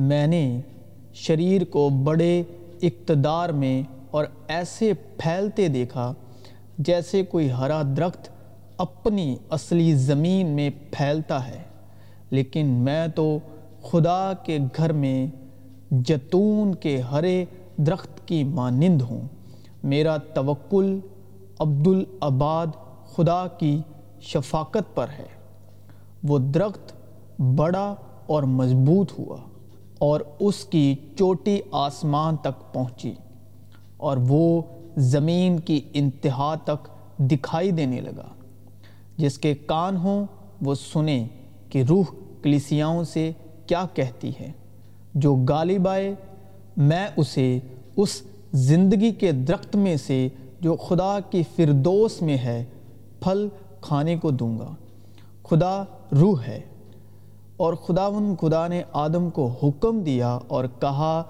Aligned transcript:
میں 0.00 0.26
نے 0.26 0.60
شریر 1.14 1.64
کو 1.64 1.88
بڑے 1.88 2.42
اقتدار 2.82 3.48
میں 3.48 3.82
اور 4.10 4.24
ایسے 4.48 4.92
پھیلتے 4.94 5.68
دیکھا 5.68 6.14
جیسے 6.78 7.22
کوئی 7.22 7.52
ہرا 7.52 7.82
درخت 7.96 8.28
اپنی 8.76 9.36
اصلی 9.50 9.94
زمین 9.94 10.46
میں 10.46 10.70
پھیلتا 10.90 11.48
ہے۔ 11.48 11.62
لیکن 12.30 12.66
میں 12.66 13.08
تو 13.08 13.38
خدا 13.82 14.32
کے 14.44 14.58
گھر 14.76 14.92
میں 14.92 15.26
جتون 15.90 16.74
کے 16.74 17.00
ہرے 17.00 17.44
درخت 17.76 18.28
کی 18.28 18.44
مانند 18.44 19.02
ہوں۔ 19.02 19.20
میرا 19.84 20.16
توکل 20.16 21.00
عبدالعباد 21.58 22.66
خدا 23.04 23.46
کی 23.58 23.80
شفاقت 24.20 24.96
پر 24.96 25.06
ہے۔ 25.18 25.26
وہ 26.22 26.38
درخت 26.38 26.92
بڑا 27.40 27.94
اور 28.26 28.42
مضبوط 28.42 29.12
ہوا۔ 29.18 29.36
اور 30.00 30.20
اس 30.38 30.64
کی 30.64 30.94
چوٹی 31.18 31.60
آسمان 31.72 32.36
تک 32.36 32.74
پہنچی 32.74 33.14
اور 33.96 34.16
وہ 34.28 34.62
زمین 34.96 35.60
کی 35.60 35.80
انتہا 35.92 36.54
تک 36.54 36.88
دکھائی 37.18 37.70
دینے 37.70 38.00
لگا۔ 38.00 38.28
جس 39.16 39.38
کے 39.38 39.54
کان 39.54 39.96
ہوں 39.96 40.26
وہ 40.62 40.74
سنیں 40.74 41.28
کہ 41.68 41.82
روح 41.88 42.04
کلیسیاؤں 42.42 43.04
سے 43.04 43.32
کیا 43.66 43.86
کہتی 43.94 44.30
ہے۔ 44.40 44.52
جو 45.14 45.36
غالب 45.48 45.88
آئے، 45.88 46.14
میں 46.76 47.08
اسے 47.16 47.58
اس 47.96 48.22
زندگی 48.52 49.12
کے 49.12 49.32
درخت 49.32 49.76
میں 49.76 49.96
سے 49.96 50.28
جو 50.60 50.76
خدا 50.76 51.18
کی 51.30 51.42
فردوس 51.56 52.22
میں 52.22 52.38
ہے، 52.38 52.64
پھل 53.20 53.48
کھانے 53.80 54.16
کو 54.16 54.30
دوں 54.30 54.58
گا۔ 54.58 54.74
خدا 55.42 55.84
روح 56.20 56.42
ہے۔ 56.42 56.60
اور 57.60 57.74
خداون 57.74 58.34
خدا 58.40 58.66
نے 58.68 58.82
آدم 58.92 59.28
کو 59.30 59.46
حکم 59.62 60.00
دیا 60.00 60.28
اور 60.48 60.64
کہا 60.80 61.22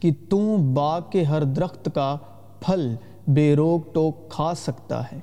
کہ 0.00 0.10
تم 0.30 0.72
باغ 0.74 1.00
کے 1.10 1.22
ہر 1.22 1.44
درخت 1.44 1.88
کا 1.94 2.16
پھل 2.60 2.94
بے 3.28 3.54
روک 3.56 3.92
ٹوک 3.94 4.28
کھا 4.30 4.52
سکتا 4.54 5.02
ہے، 5.12 5.18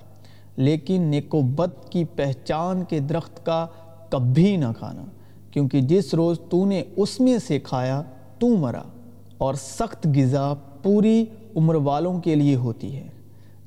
لیکن 0.58 1.02
نیک 1.02 1.36
و 1.36 1.42
بد 1.42 1.90
کی 1.90 2.04
پہچان 2.16 2.84
کے 2.84 3.00
درخت 3.00 3.46
کا 3.46 3.66
کبھی 4.10 4.56
نہ 4.58 4.72
کھانا، 4.80 5.04
کیونکہ 5.52 5.82
جس 5.82 6.14
روز 6.14 6.40
تو 6.50 6.64
نے 6.66 6.84
اس 6.96 7.20
میں 7.20 7.38
سے 7.48 7.60
کھایا 7.60 8.02
تو 8.40 8.48
مرا 8.58 8.84
اور 9.38 9.54
سخت 9.54 10.08
غذا 10.16 10.54
پوری 10.84 11.24
عمر 11.56 11.76
والوں 11.76 12.20
کے 12.22 12.36
لیے 12.36 12.56
ہوتی 12.56 12.96
ہے۔ 12.96 13.08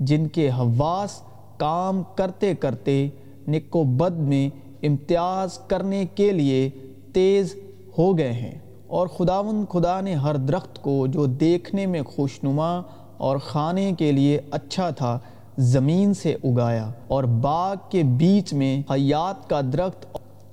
جن 0.00 0.28
کے 0.28 0.48
حواس 0.50 1.20
کام 1.56 2.02
کرتے 2.14 2.54
کرتے 2.54 3.06
نک 3.48 3.76
و 3.76 3.82
بد 3.96 4.18
میں 4.22 4.48
امتیاز 4.86 5.58
کرنے 5.58 6.04
کے 6.14 6.30
لیے 6.32 6.68
تیز 7.12 7.54
ہو 7.98 8.16
گئے 8.18 8.32
ہیں 8.32 8.58
اور 8.86 9.06
خداون 9.06 9.64
خدا 9.72 10.00
نے 10.00 10.14
ہر 10.14 10.36
درخت 10.36 10.82
کو 10.82 11.06
جو 11.06 11.26
دیکھنے 11.26 11.86
میں 11.86 12.02
خوشنما 12.02 12.80
اور 13.16 13.36
کھانے 13.46 13.92
کے 13.98 14.12
لیے 14.12 14.40
اچھا 14.50 14.90
تھا، 14.90 15.18
زمین 15.58 16.14
سے 16.14 16.36
اگایا 16.44 16.90
اور 17.08 17.24
باغ 17.24 17.74
کے 17.90 18.02
بیچ 18.02 18.52
میں 18.52 18.78
حیات 18.90 19.48
کا 19.50 19.60
درخت 19.72 20.06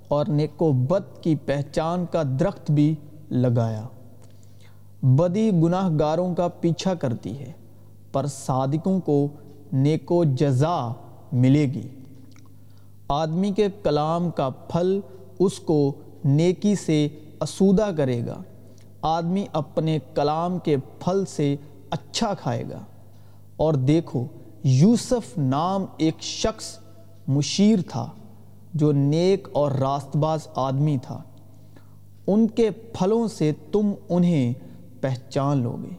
اور 0.07 0.25
نیک 0.25 0.61
و 0.61 0.71
بد 0.71 1.21
کی 1.21 1.35
پہچان 1.35 2.05
کا 2.11 2.23
درخت 2.39 2.71
بھی 2.71 2.93
لگایا۔ 3.31 3.83
بدی 5.01 5.49
گناہ 5.51 5.89
گاروں 5.99 6.33
کا 6.35 6.47
پیچھا 6.47 6.93
کرتی 6.93 7.37
ہے، 7.39 7.51
پر 8.11 8.25
صادقوں 8.27 8.99
کو 8.99 9.27
نیک 9.73 10.11
و 10.11 10.23
جزا 10.23 10.77
ملے 11.31 11.65
گی۔ 11.65 11.87
آدمی 13.13 13.51
کے 13.51 13.67
کلام 13.83 14.29
کا 14.29 14.49
پھل 14.49 14.99
اس 15.39 15.59
کو 15.59 15.93
نیکی 16.25 16.75
سے 16.75 17.07
اسودہ 17.41 17.89
کرے 17.97 18.25
گا۔ 18.25 18.41
آدمی 19.01 19.45
اپنے 19.53 19.99
کلام 20.15 20.59
کے 20.59 20.77
پھل 20.77 21.25
سے 21.25 21.55
اچھا 21.89 22.33
کھائے 22.33 22.63
گا۔ 22.69 22.79
اور 23.57 23.73
دیکھو، 23.73 24.25
یوسف 24.63 25.37
نام 25.37 25.85
ایک 25.97 26.13
شخص 26.21 26.79
مشیر 27.27 27.79
تھا 27.89 28.09
جو 28.73 28.91
نیک 28.91 29.47
اور 29.53 29.71
راست 29.71 30.15
باز 30.15 30.47
آدمی 30.55 30.97
تھا۔ 31.01 31.21
ان 32.27 32.47
کے 32.47 32.71
پھلوں 32.71 33.27
سے 33.27 33.51
تم 33.71 33.91
انہیں 34.09 34.53
پہچان 35.01 35.57
لو 35.57 35.77
گے 35.83 35.95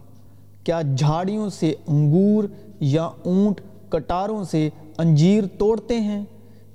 کیا 0.64 0.82
جھاڑیوں 0.82 1.50
سے 1.50 1.75
انگور 1.86 2.44
یا 2.81 3.04
اونٹ 3.04 3.60
کٹاروں 3.88 4.44
سے 4.44 4.69
انجیر 4.98 5.44
توڑتے 5.58 6.00
ہیں؟ 6.00 6.25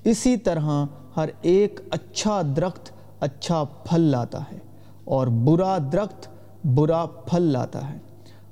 اسی 0.03 0.37
طرح 0.37 0.85
ہر 1.17 1.29
ایک 1.41 1.79
اچھا 1.89 2.41
درخت 2.55 2.91
اچھا 3.19 3.63
پھل 3.63 4.01
لاتا 4.01 4.41
ہے 4.51 4.57
اور 5.03 5.27
برا 5.27 5.77
درخت 5.91 6.27
برا 6.65 7.05
پھل 7.05 7.41
لاتا 7.41 7.93
ہے۔ 7.93 7.97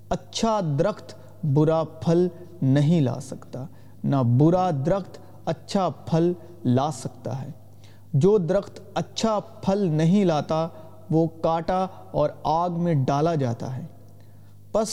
اچھا 0.10 0.60
درخت 0.80 1.16
برا 1.46 1.84
پھل 1.84 2.28
نہیں 2.62 3.02
لا 3.02 3.20
سکتا، 3.20 3.66
نہ 4.04 4.16
برا 4.38 4.72
درخت 4.86 5.18
اچھا 5.46 5.90
پھل 5.90 6.34
لا 6.66 6.92
سکتا 6.92 7.42
ہے۔ 7.42 7.48
جو 8.14 8.38
درخت 8.38 8.80
اچھا 8.94 9.40
پھل 9.40 9.88
نہیں 9.88 10.26
لاتا، 10.26 10.68
وہ 11.12 11.28
کاٹا 11.42 11.88
اور 12.12 12.30
آگ 12.44 12.70
میں 12.70 12.94
ڈالا 12.94 13.36
جاتا 13.36 13.78
ہے۔ 13.78 13.86
پس 14.72 14.88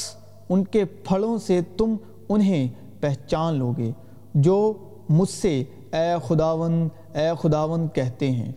ان 0.48 0.64
کے 0.64 0.84
پھلوں 0.84 1.38
سے 1.38 1.60
تم 1.76 1.97
انہیں 2.28 2.69
پہچان 3.00 3.54
لو 3.54 3.72
گے 3.76 3.93
جو 4.34 4.72
مجھ 5.09 5.31
سے 5.31 5.64
اے 5.94 6.15
خداون 6.27 6.72
اے 7.15 7.28
خداون 7.43 7.87
کہتے 7.88 8.31
ہیں، 8.31 8.53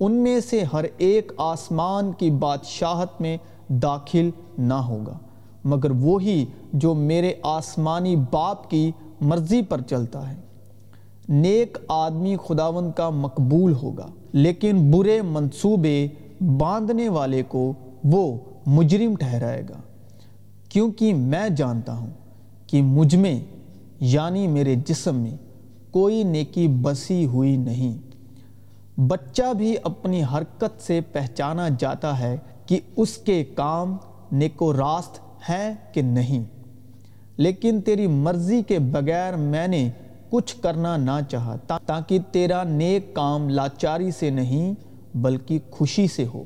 ان 0.00 0.12
میں 0.12 0.40
سے 0.40 0.62
ہر 0.72 0.84
ایک 0.96 1.32
آسمان 1.36 2.12
کی 2.12 2.30
بادشاہت 2.30 3.20
میں 3.20 3.36
داخل 3.68 4.30
نہ 4.58 4.74
ہوگا، 4.74 5.18
مگر 5.64 5.90
وہی 5.90 6.44
جو 6.72 6.94
میرے 6.94 7.32
آسمانی 7.42 8.16
باپ 8.32 8.70
کی 8.70 8.90
مرضی 9.20 9.62
پر 9.62 9.80
چلتا 9.80 10.30
ہے۔ 10.30 10.34
نیک 11.28 11.78
آدمی 11.88 12.36
خداون 12.46 12.90
کا 12.92 13.10
مقبول 13.10 13.74
ہوگا، 13.82 14.06
لیکن 14.32 14.90
برے 14.90 15.22
منصوبے 15.22 16.06
باندھنے 16.58 17.08
والے 17.08 17.42
کو 17.48 17.72
وہ 18.04 18.36
مجرم 18.66 19.16
ٹھہرائے 19.16 19.62
گا۔ 19.68 19.80
کیونکہ 20.68 21.14
میں 21.14 21.48
جانتا 21.48 21.96
ہوں 21.96 22.10
کہ 22.66 22.82
مجھ 22.82 23.16
میں 23.16 23.38
یعنی 24.00 24.46
میرے 24.46 24.74
جسم 24.86 25.14
میں 25.14 25.36
کوئی 25.96 26.24
نیکی 26.24 26.68
بسی 26.68 27.26
ہوئی 27.26 27.56
نہیں۔ 27.56 27.98
بچہ 29.00 29.54
بھی 29.54 29.76
اپنی 29.82 30.22
حرکت 30.34 30.82
سے 30.82 31.00
پہچانا 31.00 31.68
جاتا 31.78 32.18
ہے 32.18 32.36
کہ 32.66 32.80
اس 32.96 33.18
کے 33.18 33.44
کام 33.44 33.96
نیک 34.32 34.62
و 34.62 34.72
راست 34.72 35.20
ہے 35.50 35.74
کہ 35.92 36.02
نہیں۔ 36.02 36.44
لیکن 37.36 37.80
تیری 37.80 38.06
مرضی 38.06 38.62
کے 38.62 38.78
بغیر 38.78 39.36
میں 39.36 39.68
نے 39.68 39.90
کچھ 40.30 40.56
کرنا 40.62 40.96
نہ 40.96 41.20
چاہا 41.28 41.56
تاکہ 41.86 42.18
تیرا 42.32 42.62
نیک 42.64 43.14
کام 43.14 43.48
لاچاری 43.48 44.10
سے 44.10 44.30
نہیں 44.30 44.74
بلکہ 45.14 45.58
خوشی 45.70 46.06
سے 46.06 46.26
ہو۔ 46.34 46.44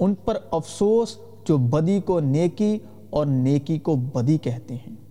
ان 0.00 0.14
پر 0.14 0.36
افسوس 0.50 1.16
جو 1.48 1.56
بدی 1.56 2.00
کو 2.00 2.20
نیکی 2.20 2.78
اور 3.10 3.26
نیکی 3.26 3.78
کو 3.78 3.96
بدی 3.96 4.38
کہتے 4.38 4.74
ہیں۔ 4.74 5.01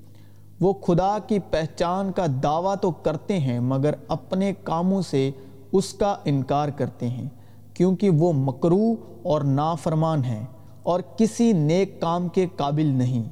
وہ 0.61 0.73
خدا 0.73 1.17
کی 1.27 1.39
پہچان 1.39 2.11
کا 2.11 2.25
دعویٰ 2.43 2.75
تو 2.81 2.91
کرتے 2.91 3.39
ہیں، 3.39 3.59
مگر 3.59 3.93
اپنے 4.07 4.53
کاموں 4.63 5.01
سے 5.01 5.31
اس 5.71 5.93
کا 5.93 6.15
انکار 6.25 6.69
کرتے 6.69 7.09
ہیں، 7.09 7.29
کیونکہ 7.73 8.09
وہ 8.09 8.33
مکرو 8.33 8.95
اور 9.23 9.41
نافرمان 9.41 10.23
ہیں 10.23 10.45
اور 10.83 10.99
کسی 11.17 11.53
نیک 11.53 12.01
کام 12.01 12.27
کے 12.27 12.47
قابل 12.55 12.85
نہیں۔ 12.85 13.23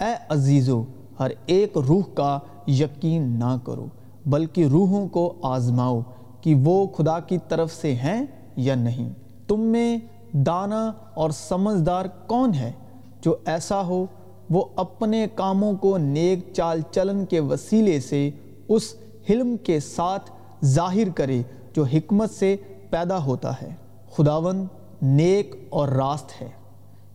اے 0.00 0.14
عزیزو، 0.28 0.84
ہر 1.20 1.30
ایک 1.46 1.78
روح 1.88 2.02
کا 2.14 2.38
یقین 2.66 3.22
نہ 3.22 3.56
کرو، 3.64 3.86
بلکہ 4.26 4.66
روحوں 4.66 5.08
کو 5.08 5.34
آزماؤ 5.42 6.00
کہ 6.40 6.54
وہ 6.64 6.86
خدا 6.86 7.20
کی 7.20 7.38
طرف 7.48 7.72
سے 7.72 7.94
ہیں 7.94 8.26
یا 8.56 8.74
نہیں۔ 8.74 9.10
تم 9.48 9.60
میں 9.60 9.98
دانا 10.32 10.92
اور 11.14 11.30
سمجھدار 11.30 12.04
کون 12.26 12.54
ہے 12.54 12.72
جو 13.20 13.36
ایسا 13.46 13.82
ہو 13.86 14.06
وہ 14.50 14.64
اپنے 14.76 15.26
کاموں 15.34 15.72
کو 15.72 15.98
نیک 15.98 16.52
چال 16.52 16.80
چلن 16.90 17.24
کے 17.24 17.40
وسیلے 17.40 18.00
سے 18.00 18.30
اس 18.68 18.94
حلم 19.30 19.56
کے 19.56 19.80
ساتھ 19.80 20.30
ظاہر 20.64 21.08
کرے 21.14 21.42
جو 21.74 21.84
حکمت 21.84 22.30
سے 22.30 22.56
پیدا 22.90 23.24
ہوتا 23.24 23.52
ہے۔ 23.62 23.68
خداون 24.12 24.64
نیک 25.02 25.54
اور 25.70 25.88
راست 25.88 26.42
ہے۔ 26.42 26.48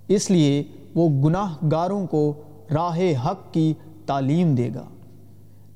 اس 0.08 0.32
لیے 0.32 0.64
وہ 0.96 1.10
گناہ 1.10 1.56
گاروں 1.72 2.08
کو 2.08 2.34
راہ 2.74 3.00
حق 3.26 3.54
کی 3.54 3.74
تعلیم 4.06 4.56
دے 4.56 4.70
گا۔ 4.76 4.86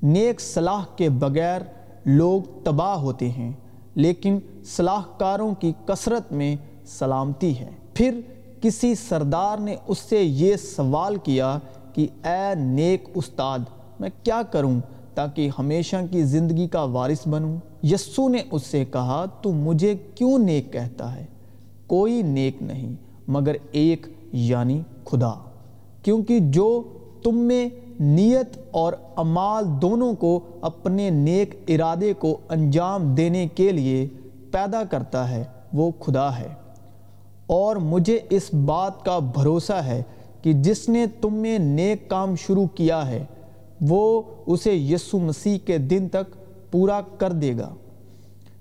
نیک 0.02 0.40
صلاح 0.40 0.84
کے 0.96 1.08
بغیر 1.08 1.60
لوگ 2.04 2.42
تباہ 2.64 2.96
ہوتے 2.96 3.28
ہیں، 3.28 3.52
لیکن 3.94 4.38
صلاح 4.64 5.00
کاروں 5.18 5.54
کی 5.54 5.72
کثرت 5.86 6.32
میں 6.32 6.56
سلامتی 6.86 7.58
ہے۔ 7.58 7.70
پھر 7.94 8.20
کسی 8.66 8.94
سردار 8.94 9.58
نے 9.58 9.76
اس 9.86 9.98
سے 9.98 10.22
یہ 10.22 10.56
سوال 10.56 11.16
کیا 11.16 11.58
کہ 11.92 12.06
اے 12.24 12.54
نیک 12.54 13.04
استاد، 13.14 13.58
میں 14.00 14.10
کیا 14.22 14.42
کروں 14.50 14.80
تاکہ 15.14 15.50
ہمیشہ 15.58 15.96
کی 16.10 16.22
زندگی 16.22 16.68
کا 16.68 16.82
وارث 16.82 17.28
بنوں؟ 17.28 17.56
یسو 17.82 18.28
نے 18.28 18.38
اس 18.50 18.66
سے 18.66 18.84
کہا، 18.84 19.24
تو 19.42 19.52
مجھے 19.52 19.94
کیوں 20.14 20.38
نیک 20.38 20.72
کہتا 20.72 21.16
ہے؟ 21.16 21.26
کوئی 21.86 22.22
نیک 22.22 22.62
نہیں، 22.62 22.94
مگر 23.28 23.56
ایک 23.72 24.06
یعنی 24.32 24.82
خدا۔ 25.04 25.32
کیونکہ 26.02 26.38
جو 26.40 26.82
تم 27.22 27.38
میں 27.38 27.68
نیت 28.00 28.58
اور 28.70 28.92
عمال 29.16 29.64
دونوں 29.82 30.14
کو 30.14 30.40
اپنے 30.60 31.10
نیک 31.10 31.54
ارادے 31.68 32.12
کو 32.12 32.38
انجام 32.48 33.14
دینے 33.14 33.48
کے 33.54 33.72
لیے 33.72 34.08
پیدا 34.50 34.84
کرتا 34.84 35.30
ہے، 35.30 35.44
وہ 35.72 35.90
خدا 36.00 36.38
ہے۔ 36.38 36.65
اور 37.46 37.76
مجھے 37.76 38.20
اس 38.30 38.54
بات 38.54 39.04
کا 39.04 39.18
بھروسہ 39.18 39.72
ہے 39.72 40.02
کہ 40.42 40.52
جس 40.52 40.88
نے 40.88 41.06
تم 41.20 41.34
میں 41.34 41.58
نیک 41.58 42.08
کام 42.10 42.34
شروع 42.36 42.66
کیا 42.66 43.08
ہے، 43.08 43.24
وہ 43.80 44.22
اسے 44.46 44.74
یسو 44.74 45.18
مسیح 45.18 45.58
کے 45.64 45.78
دن 45.78 46.08
تک 46.08 46.36
پورا 46.70 47.00
کر 47.18 47.32
دے 47.32 47.56
گا۔ 47.58 47.74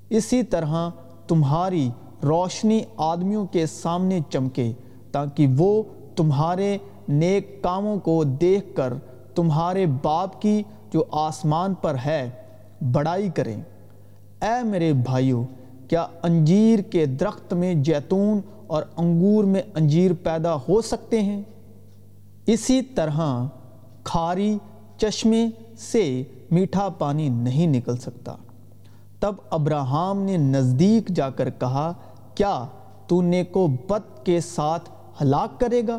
اسی 0.10 0.44
طرح 0.44 0.90
تمہاری 1.28 1.90
روشنی 2.24 2.80
آدمیوں 2.98 3.46
کے 3.46 3.66
سامنے 3.66 4.20
چمکے 4.30 4.72
تاکہ 5.12 5.48
وہ 5.58 5.84
تمہارے 6.16 6.78
نیک 7.10 7.64
کاموں 7.64 8.00
کو 8.00 8.24
دیکھ 8.24 8.76
کر 8.76 8.94
تمہارے 9.36 9.86
باپ 10.04 10.42
کی 10.42 10.64
جو 10.94 11.04
آسمان 11.12 11.74
پر 11.74 11.96
ہے، 12.06 12.30
بڑائی 12.92 13.30
کریں۔ 13.30 13.62
اے 14.42 14.64
میرے 14.64 14.94
بھائیوں 14.94 15.46
کیا 15.90 16.08
انجیر 16.24 16.80
کے 16.80 17.06
درخت 17.06 17.54
میں 17.54 17.74
جیتون 17.74 18.42
اور 18.68 18.84
انگور 18.98 19.44
میں 19.44 19.62
انجیر 19.74 20.12
پیدا 20.24 20.56
ہو 20.56 20.82
سکتے 20.82 21.22
ہیں۔ 21.22 21.42
اسی 22.46 22.82
طرح 22.82 23.48
کھاری 24.04 24.58
چشمے 24.98 25.48
سے 25.78 26.24
میٹھا 26.52 26.90
پانی 26.90 27.30
نہیں 27.30 27.68
نکل 27.68 27.98
سکتا۔ 27.98 28.36
تب 29.20 29.36
ابراہم 29.50 30.22
نے 30.22 30.38
نزدیک 30.38 31.10
جا 31.10 31.30
کر 31.30 31.50
کہا، 31.50 31.94
کیا 32.36 32.66
تو 33.08 33.22
نیکو 33.22 33.68
بد 33.68 34.26
کے 34.26 34.40
ساتھ 34.40 34.90
ہلاک 35.22 35.60
کرے 35.60 35.82
گا؟ 35.88 35.98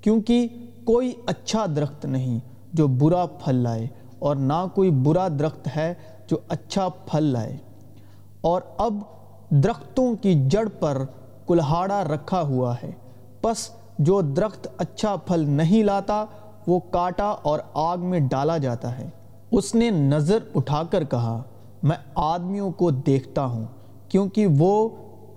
کیونکہ 0.00 0.48
کوئی 0.84 1.12
اچھا 1.26 1.66
درخت 1.66 2.06
نہیں 2.06 2.38
جو 2.72 2.86
برا 2.86 3.26
پھل 3.26 3.54
لائے، 3.54 3.86
اور 4.18 4.36
نہ 4.36 4.66
کوئی 4.74 4.90
برا 4.90 5.28
درخت 5.28 5.68
ہے 5.76 5.94
جو 6.26 6.36
اچھا 6.48 6.88
پھل 6.88 7.24
لائے۔ 7.24 7.56
اور 8.40 8.60
اب 8.78 8.94
درختوں 9.50 10.14
کی 10.14 10.48
جڑ 10.48 10.68
پر 10.68 11.04
کلہاڑا 11.46 12.04
رکھا 12.04 12.42
ہوا 12.42 12.74
ہے۔ 12.82 12.90
پس 13.40 13.70
جو 13.98 14.20
درخت 14.20 14.68
اچھا 14.78 15.16
پھل 15.16 15.44
نہیں 15.48 15.82
لاتا، 15.82 16.24
وہ 16.66 16.80
کاٹا 16.90 17.24
اور 17.24 17.58
آگ 17.74 17.98
میں 17.98 18.20
ڈالا 18.20 18.58
جاتا 18.58 18.98
ہے۔ 18.98 19.08
اس 19.52 19.74
نے 19.74 19.90
نظر 19.90 20.38
اٹھا 20.54 20.82
کر 20.90 21.04
کہا، 21.04 21.42
میں 21.82 21.96
آدمیوں 22.14 22.70
کو 22.70 22.90
دیکھتا 22.90 23.44
ہوں، 23.44 23.64
کیونکہ 24.08 24.46
وہ 24.58 24.88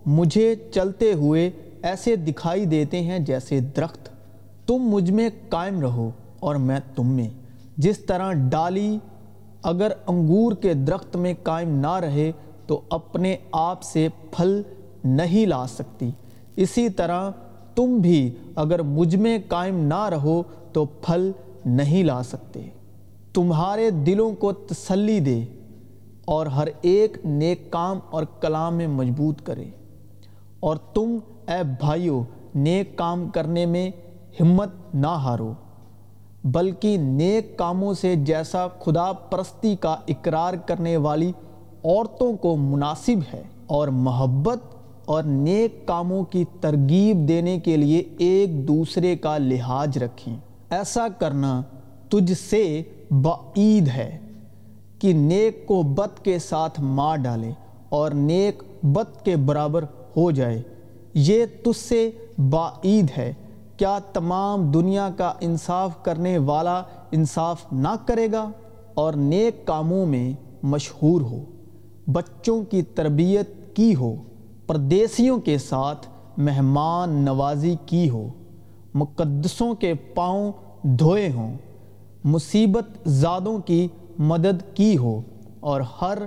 مجھے 0.06 0.56
چلتے 0.74 1.13
ہوئے 1.13 1.52
ایسے 1.84 2.16
دکھائی 2.16 2.66
دیتے 2.66 3.01
ہیں 3.01 3.19
جیسے 3.19 3.60
درخت۔ 3.60 4.10
تم 4.68 4.78
مجھ 4.78 5.12
میں 5.12 5.30
قائم 5.50 5.81
رہو 5.81 6.10
اور 6.40 6.56
میں 6.56 6.80
تم 6.96 7.08
میں۔ 7.08 7.30
جس 7.78 8.00
طرح 8.00 8.34
ڈالی 8.34 9.00
اگر 9.63 9.92
انگور 10.08 10.51
کے 10.51 10.74
درخت 10.74 11.16
میں 11.16 11.34
قائم 11.44 11.69
نہ 11.69 11.94
رہے، 11.94 12.31
تو 12.68 12.81
اپنے 12.90 13.36
آپ 13.51 13.84
سے 13.84 14.08
پھل 14.31 14.62
نہیں 15.06 15.46
لا 15.46 15.68
سکتی۔ 15.68 16.12
اسی 16.56 16.90
طرح 16.90 17.31
تم 17.75 17.98
بھی 17.98 18.36
اگر 18.56 18.81
مجھ 18.81 19.16
میں 19.16 19.38
قائم 19.48 19.80
نہ 19.80 20.06
رہو 20.06 20.44
تو 20.74 20.86
پھل 20.86 21.31
نہیں 21.66 22.04
لا 22.04 22.24
سکتے۔ 22.24 22.69
تمہارے 23.34 23.90
دلوں 23.90 24.31
کو 24.31 24.52
تسلی 24.52 25.19
دے 25.19 25.46
اور 26.25 26.46
ہر 26.46 26.68
ایک 26.81 27.18
نیک 27.25 27.72
کام 27.72 28.00
اور 28.12 28.24
کلام 28.42 28.75
میں 28.75 28.88
مضبوط 28.88 29.42
کرے۔ 29.42 29.66
اور 30.60 30.75
تم 30.75 31.18
اے 31.48 31.63
بھائیو، 31.80 32.24
نیک 32.56 32.98
کام 32.98 33.30
کرنے 33.30 33.66
میں 33.66 33.92
ہمت 34.40 34.69
نہ 34.94 35.08
ہارو، 35.08 35.54
بلکہ 36.44 36.98
نیک 36.98 37.58
کاموں 37.58 37.94
سے 37.94 38.16
جیسا 38.16 38.68
خدا 38.68 39.12
پرستی 39.13 39.75
کا 39.75 39.96
اقرار 40.08 40.54
کرنے 40.66 40.98
والی 40.98 41.31
عورتوں 41.84 42.34
کو 42.34 42.56
مناسب 42.56 43.34
ہے 43.34 43.44
اور 43.68 43.88
محبت 43.88 44.75
اور 45.06 45.24
نیک 45.24 45.88
کاموں 45.88 46.24
کی 46.24 46.44
ترغیب 46.62 47.28
دینے 47.28 47.60
کے 47.60 47.78
لیے 47.78 48.04
ایک 48.18 48.68
دوسرے 48.68 49.16
کا 49.16 49.38
لحاظ 49.38 49.98
رکھیں۔ 49.98 50.36
ایسا 50.69 51.07
کرنا 51.19 51.62
تجھ 52.10 52.34
سے 52.50 52.84
بعید 53.12 53.88
ہے 53.88 54.19
کہ 55.00 55.13
نیک 55.13 55.68
کو 55.68 55.81
بد 55.84 56.24
کے 56.24 56.40
ساتھ 56.40 56.81
مار 56.81 57.18
ڈالے 57.18 57.52
اور 57.90 58.12
نیک 58.12 58.63
بد 58.84 59.25
کے 59.25 59.36
برابر 59.36 59.84
ہو 60.18 60.31
جائے۔ 60.31 60.62
یہ 61.13 61.46
تجھ 61.63 61.80
سے 61.80 62.10
بعید 62.38 63.12
ہے۔ 63.18 63.34
کیا 63.78 64.00
تمام 64.13 64.72
دنیا 64.72 65.10
کا 65.18 65.34
انصاف 65.40 66.04
کرنے 66.04 66.38
والا 66.38 66.84
انصاف 67.12 67.66
نہ 67.72 67.96
کرے 68.06 68.28
گا 68.31 68.50
اور 68.94 69.13
نیک 69.13 69.66
کاموں 69.66 70.06
میں 70.06 70.31
مشہور 70.63 71.22
ہو، 71.22 71.44
بچوں 72.12 72.63
کی 72.63 72.81
تربیت 72.81 73.75
کی 73.75 73.96
ہو۔ 73.96 74.16
پردیسیوں 74.68 75.40
کے 75.40 75.58
ساتھ 75.58 76.08
مہمان 76.38 77.10
نوازی 77.10 77.76
کی 77.86 78.10
ہو، 78.10 78.28
مقدسوں 78.94 79.74
کے 79.74 79.94
پاؤں 79.94 80.52
دھوئے 80.84 81.32
ہوں، 81.32 81.58
مصیبت 82.24 83.10
زادوں 83.10 83.60
کی 83.60 83.88
مدد 84.20 84.76
کی 84.76 84.98
ہو، 84.98 85.22
اور 85.60 85.82
ہر 85.82 86.18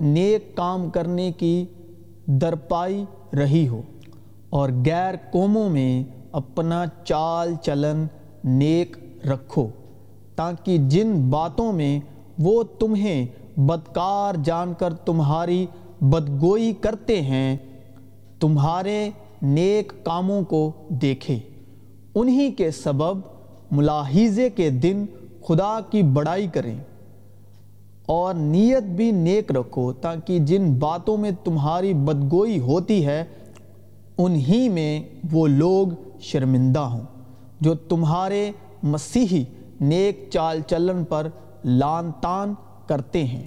نیک 0.00 0.56
کام 0.56 0.90
کرنے 0.90 1.32
کی 1.32 1.64
درپائی 2.26 3.04
رہی 3.32 3.68
ہو۔ 3.68 3.82
اور 4.50 4.68
غیر 4.86 5.14
قوموں 5.30 5.68
میں 5.68 6.04
اپنا 6.32 6.84
چال 7.04 7.54
چلن 7.62 8.06
نیک 8.44 8.96
رکھو، 9.26 9.66
تاکہ 10.36 10.78
جن 10.78 11.30
باتوں 11.30 11.72
میں 11.72 12.00
وہ 12.38 12.62
تمہیں 12.62 13.26
بدکار 13.56 14.34
جان 14.44 14.72
کر 14.78 14.94
تمہاری 14.94 15.66
بدگوئی 16.00 16.72
کرتے 16.80 17.20
ہیں 17.22 17.56
تمہارے 18.42 19.10
نیک 19.42 19.92
کاموں 20.04 20.42
کو 20.42 20.72
دیکھے 20.88 21.38
انہی 22.14 22.50
کے 22.50 22.70
سبب 22.70 23.18
ملاحظے 23.70 24.50
کے 24.50 24.70
دن 24.70 25.04
خدا 25.46 25.80
کی 25.90 26.02
بڑائی 26.02 26.46
کریں۔ 26.46 26.78
اور 28.06 28.34
نیت 28.34 28.82
بھی 28.82 29.10
نیک 29.10 29.52
رکھو 29.52 29.92
تاکہ 29.92 30.38
جن 30.38 30.74
باتوں 30.74 31.16
میں 31.16 31.30
تمہاری 31.44 31.94
بدگوئی 31.94 32.58
ہوتی 32.58 33.06
ہے، 33.06 33.24
انہی 34.18 34.68
میں 34.68 35.02
وہ 35.32 35.46
لوگ 35.46 35.88
شرمندہ 36.20 36.80
ہوں 36.80 37.02
جو 37.60 37.74
تمہارے 37.74 38.52
مسیحی 38.82 39.44
نیک 39.80 40.28
چال 40.30 40.60
چلن 40.66 41.04
پر 41.04 41.28
لان 41.64 42.10
تان 42.20 42.54
کرتے 42.86 43.24
ہیں۔ 43.24 43.46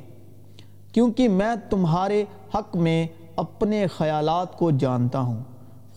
کیونکہ 0.91 1.29
میں 1.29 1.55
تمہارے 1.69 2.25
حق 2.55 2.75
میں 2.75 3.07
اپنے 3.35 3.87
خیالات 3.87 4.57
کو 4.57 4.71
جانتا 4.71 5.19
ہوں۔ 5.19 5.43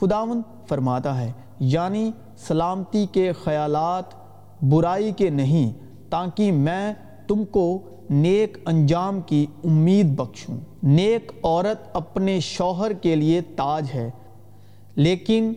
خداون 0.01 0.43
فرماتا 0.69 1.21
ہے 1.21 1.33
یعنی 1.61 2.11
سلامتی 2.37 3.07
کے 3.13 3.33
خیالات، 3.33 4.05
برائی 4.63 5.13
کے 5.13 5.31
نہیں، 5.31 5.73
تاکہ 6.11 6.53
میں 6.53 6.93
تم 7.27 7.45
کو 7.45 7.79
نیک 8.11 8.59
انجام 8.67 9.21
کی 9.21 9.47
امید 9.65 10.17
بخشوں۔ 10.17 10.57
نیک 10.83 11.33
عورت 11.45 11.89
اپنے 11.93 12.41
شوہر 12.41 12.93
کے 12.93 13.17
لیے 13.17 13.41
تاج 13.41 13.91
ہے، 13.95 14.11
لیکن 14.95 15.53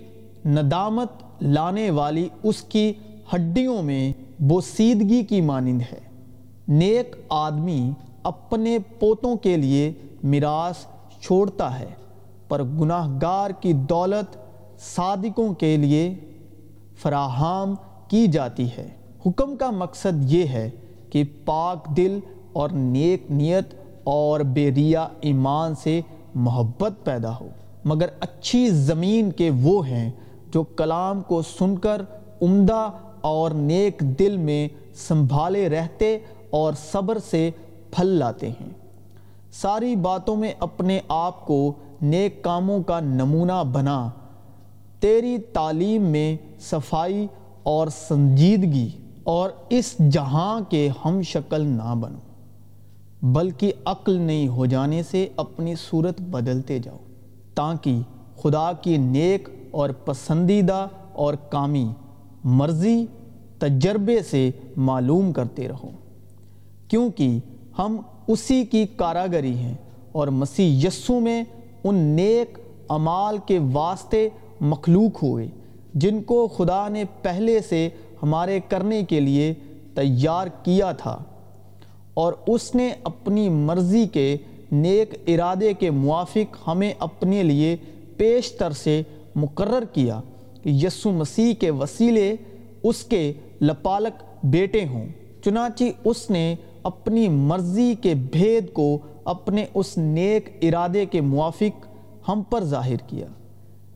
ندامت 0.46 1.12
لانے 1.42 1.90
والی 1.92 2.28
اس 2.44 2.62
کی 2.62 2.94
ہڈیوں 3.34 3.82
میں 3.84 4.12
بوسیدگی 4.40 5.24
کی 5.24 5.42
مانند 5.42 5.82
ہے۔ 5.82 6.00
نیک 6.68 7.16
آدمی 7.30 7.92
اپنے 8.24 8.78
پوتوں 9.00 9.36
کے 9.36 9.58
لیے 9.58 9.92
میراث 10.24 10.86
چھوڑتا 11.22 11.80
ہے، 11.80 11.90
پر 12.48 12.64
گناہ 12.64 13.08
گار 13.22 13.50
کی 13.50 13.74
دولت 13.74 14.38
صادقوں 14.80 15.54
کے 15.54 15.78
لیے 15.78 16.16
فراہم 17.02 17.74
کی 18.08 18.28
جاتی 18.28 18.68
ہے۔ 18.78 18.88
حکم 19.26 19.56
کا 19.56 19.70
مقصد 19.72 20.34
یہ 20.34 20.48
ہے 20.48 20.70
کہ 21.10 21.24
پاک 21.46 21.98
دل 21.98 22.20
اور 22.54 22.70
نیک 22.70 23.32
نیت 23.32 23.74
اور 24.04 24.40
بیریا 24.40 25.08
ایمان 25.22 25.76
سے 25.76 26.02
محبت 26.36 26.94
پیدا 27.04 27.36
ہو۔ 27.40 27.48
مگر 27.86 28.06
اچھی 28.20 28.70
زمین 28.70 29.32
کے 29.32 29.50
وہ 29.62 29.88
ہیں 29.88 30.12
جو 30.54 30.64
کلام 30.64 31.22
کو 31.22 31.42
سن 31.42 31.78
کر 31.78 32.02
عمدہ 32.42 32.90
اور 33.22 33.52
نیک 33.52 34.00
دل 34.00 34.38
میں 34.38 34.68
سنبھالے 35.08 35.70
رہتے 35.70 36.20
اور 36.50 36.74
صبر 36.92 37.18
سے 37.18 37.52
پھل 37.92 38.08
لاتے 38.08 38.50
ہیں۔ 38.50 38.70
ساری 39.52 39.96
باتوں 39.96 40.36
میں 40.36 40.54
اپنے 40.60 41.00
آپ 41.08 41.46
کو 41.46 41.74
نیک 42.02 42.44
کاموں 42.44 42.84
کا 42.84 43.00
نمونہ 43.00 43.64
بنا۔ 43.72 44.10
تیری 45.00 45.38
تعلیم 45.54 46.02
میں 46.02 46.38
صفائی 46.60 47.28
اور 47.64 47.88
سنجیدگی 47.88 48.90
اور 49.24 49.50
اس 49.70 49.96
جہاں 50.12 50.60
کے 50.70 50.90
ہم 51.06 51.22
شکل 51.22 51.66
نہ 51.68 51.96
بنو، 51.96 52.20
بلکہ 53.22 53.72
عقل 53.86 54.18
نہیں 54.18 54.48
ہو 54.48 54.66
جانے 54.66 55.04
سے 55.04 55.28
اپنی 55.36 55.76
صورت 55.76 56.22
بدلتے 56.22 56.80
جاؤ، 56.80 56.98
تاکہ 57.56 58.00
خدا 58.42 58.72
کی 58.82 58.98
نیک 58.98 59.50
اور 59.72 59.90
پسندیدہ 60.06 60.88
اور 61.14 61.34
کامی 61.50 61.88
مرضی 62.44 63.06
تجربے 63.60 64.22
سے 64.24 64.50
معلوم 64.78 65.32
کرتے 65.32 65.68
رہو۔ 65.68 65.90
کیونکہ 66.88 67.40
ہم 67.80 67.98
اسی 68.28 68.66
کی 68.66 68.86
کاراگری 68.96 69.54
ہیں 69.54 69.74
اور 70.12 70.28
مسیح 70.28 70.88
یسو 70.88 71.20
میں 71.20 71.44
ان 71.84 71.96
نیک 71.96 72.58
عمال 72.90 73.38
کے 73.46 73.60
واسطے 73.74 74.30
مخلوق 74.62 75.24
ہوئے، 75.24 75.48
جن 75.94 76.24
کو 76.24 76.48
خدا 76.48 76.88
نے 76.90 77.04
پہلے 77.22 77.60
سے 77.70 77.90
ہمارے 78.24 78.60
کرنے 78.70 79.04
کے 79.04 79.20
لیے 79.20 79.54
تیار 79.96 80.48
کیا 80.64 80.92
تھا۔ 80.92 81.24
اور 82.14 82.34
اس 82.48 82.76
نے 82.76 82.90
اپنی 83.04 83.50
مرضی 83.50 84.08
کے 84.08 84.38
نیک 84.72 85.10
ارادے 85.28 85.74
کے 85.74 85.92
موافق 85.92 86.56
ہمیں 86.68 86.94
اپنے 87.00 87.44
لیے 87.44 87.78
پیشتر 88.18 88.72
سے 88.72 89.02
مقرر 89.36 89.84
کیا 89.94 90.22
کہ 90.64 90.70
یسو 90.70 91.12
مسیح 91.12 91.54
کے 91.54 91.72
وسیلے 91.72 92.36
اس 92.84 93.04
کے 93.04 93.34
لپالک 93.62 94.24
بیٹے 94.44 94.86
ہوں۔ 94.86 95.06
چنانچہ 95.46 95.84
اس 96.06 96.30
نے 96.30 96.56
اپنی 96.84 97.28
مرضی 97.28 97.96
کے 98.02 98.14
بھید 98.14 98.74
کو 98.74 98.98
اپنے 99.26 99.66
اس 99.74 99.98
نیک 99.98 100.58
ارادے 100.62 101.06
کے 101.06 101.22
موافق 101.22 101.86
ہم 102.30 102.42
پر 102.50 102.64
ظاہر 102.64 102.96
کیا، 102.96 103.26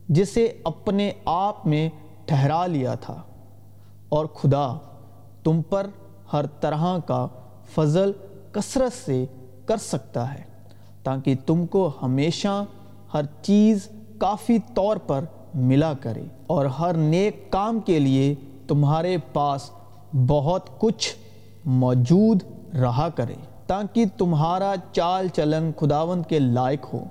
جسے 0.09 0.53
اپنے 0.63 1.11
آپ 1.25 1.67
میں 1.67 1.89
ٹھہرا 2.25 2.67
لیا 2.67 2.95
تھا۔ 2.95 3.21
اور 4.09 4.25
خدا، 4.25 4.73
تم 5.43 5.61
پر 5.69 5.87
ہر 6.33 6.45
طرح 6.45 6.97
کا 6.99 7.27
فضل 7.75 8.11
کثرت 8.51 9.05
سے 9.05 9.25
کر 9.65 9.77
سکتا 9.77 10.33
ہے، 10.33 10.43
تاکہ 11.03 11.35
تم 11.45 11.65
کو 11.65 11.91
ہمیشہ 12.01 12.65
ہر 13.13 13.21
چیز 13.41 13.87
کافی 14.17 14.57
طور 14.73 14.97
پر 14.97 15.25
ملا 15.53 15.93
کرے۔ 15.93 16.23
اور 16.47 16.65
ہر 16.65 16.93
نیک 16.93 17.51
کام 17.51 17.79
کے 17.79 17.99
لیے 17.99 18.35
تمہارے 18.67 19.17
پاس 19.33 19.71
بہت 20.27 20.79
کچھ 20.79 21.15
موجود 21.65 22.43
رہا 22.73 23.09
کرے، 23.15 23.35
تاکہ 23.67 24.05
تمہارا 24.17 24.73
چال 24.91 25.27
چلن 25.27 25.71
خداوند 25.79 26.25
کے 26.25 26.39
لائق 26.39 26.85
ہو 26.93 27.03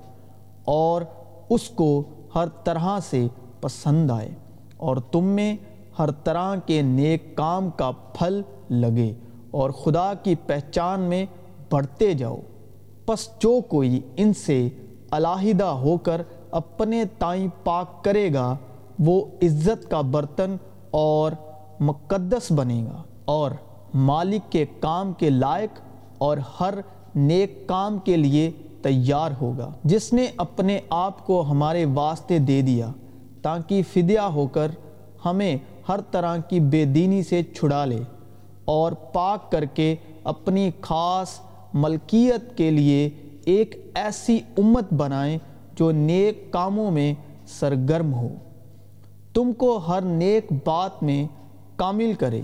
اور 0.64 1.02
اس 1.50 1.68
کو 1.68 2.02
ہر 2.34 2.48
طرح 2.64 2.98
سے 3.00 3.26
پسند 3.60 4.10
آئے 4.10 4.30
اور 4.76 4.96
تم 4.96 5.24
میں 5.24 5.56
ہر 5.98 6.10
طرح 6.10 6.54
کے 6.66 6.82
نیک 6.82 7.36
کام 7.36 7.70
کا 7.70 7.90
پھل 7.90 8.40
لگے 8.70 9.12
اور 9.50 9.70
خدا 9.70 10.12
کی 10.14 10.34
پہچان 10.34 11.00
میں 11.00 11.26
بڑھتے 11.70 12.12
جاؤ۔ 12.14 12.36
پس 13.06 13.28
جو 13.38 13.60
کوئی 13.68 14.00
ان 14.16 14.32
سے 14.32 14.68
علاحدہ 15.12 15.64
ہو 15.64 15.96
کر 15.98 16.22
اپنے 16.50 17.04
تائیں 17.18 17.46
پاک 17.64 18.04
کرے 18.04 18.34
گا، 18.34 18.56
وہ 18.98 19.24
عزت 19.42 19.90
کا 19.90 20.00
برتن 20.00 20.56
اور 20.90 21.32
مقدس 21.80 22.52
بنے 22.52 22.84
گا 22.84 23.02
اور 23.24 23.50
مالک 23.94 24.52
کے 24.52 24.64
کام 24.80 25.12
کے 25.12 25.30
لائق 25.30 25.80
اور 26.18 26.38
ہر 26.60 26.74
نیک 27.14 27.66
کام 27.66 27.98
کے 27.98 28.16
لیے 28.16 28.50
تیار 28.82 29.30
ہوگا۔ 29.40 29.72
جس 29.84 30.12
نے 30.12 30.26
اپنے 30.36 30.80
آپ 30.90 31.26
کو 31.26 31.44
ہمارے 31.50 31.84
واسطے 31.94 32.38
دے 32.38 32.62
دیا، 32.62 32.90
تاکہ 33.42 33.82
فدیہ 33.92 34.20
ہو 34.20 34.46
کر 34.46 34.70
ہمیں 35.24 35.56
ہر 35.88 36.00
طرح 36.10 36.36
کی 36.36 36.60
بے 36.60 36.84
دینی 36.84 37.22
سے 37.22 37.42
چھڑا 37.42 37.84
لے 37.84 38.02
اور 38.64 38.92
پاک 38.92 39.52
کر 39.52 39.64
کے 39.64 39.96
اپنی 40.24 40.70
خاص 40.80 41.40
ملکیت 41.74 42.56
کے 42.56 42.70
لیے 42.70 43.10
ایک 43.44 43.90
ایسی 43.94 44.38
امت 44.58 44.92
بنائیں 44.92 45.38
جو 45.74 45.90
نیک 45.90 46.52
کاموں 46.52 46.90
میں 46.90 47.14
سرگرم 47.46 48.14
ہو۔ 48.14 48.28
تم 49.34 49.52
کو 49.52 49.76
ہر 49.76 50.00
نیک 50.00 50.52
بات 50.64 51.02
میں 51.02 51.26
کامل 51.76 52.12
کرے۔ 52.18 52.40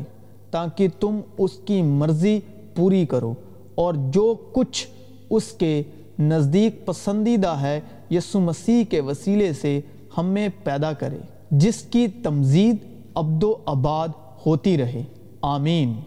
تاکہ 0.51 0.89
تم 1.01 1.21
اس 1.39 1.51
کی 1.65 1.83
مرضی 1.83 2.41
پوری 2.75 3.07
کرو 3.07 3.35
اور 3.75 3.95
جو 3.95 4.35
کچھ 4.53 4.87
اس 5.31 5.45
کے 5.45 5.83
نزدیک 6.19 6.87
پسندیدہ 6.87 7.49
ہے، 7.49 7.81
یسو 8.11 8.41
مسیح 8.41 8.85
کے 8.85 9.01
وسیلے 9.01 9.53
سے 9.53 9.81
ہم 10.19 10.27
میں 10.27 10.49
پیدا 10.65 10.93
کرے، 10.93 11.19
جس 11.51 11.83
کی 11.83 12.07
تمزید 12.23 12.77
ابد 13.15 13.45
و 13.45 13.55
آباد 13.67 14.09
ہوتی 14.47 14.79
رہے۔ 14.79 15.03
آمین۔ 15.43 16.01